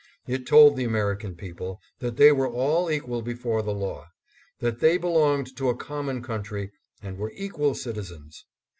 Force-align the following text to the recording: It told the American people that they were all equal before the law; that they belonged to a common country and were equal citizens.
It 0.25 0.47
told 0.47 0.75
the 0.77 0.83
American 0.83 1.35
people 1.35 1.79
that 1.99 2.17
they 2.17 2.31
were 2.31 2.49
all 2.51 2.89
equal 2.89 3.21
before 3.21 3.61
the 3.61 3.71
law; 3.75 4.07
that 4.57 4.79
they 4.79 4.97
belonged 4.97 5.55
to 5.57 5.69
a 5.69 5.77
common 5.77 6.23
country 6.23 6.71
and 7.03 7.19
were 7.19 7.31
equal 7.35 7.75
citizens. 7.75 8.43